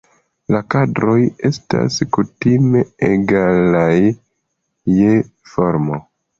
[0.53, 1.17] La kadroj
[1.49, 3.95] estas kutime egalaj
[4.99, 5.15] je
[5.55, 6.05] formo.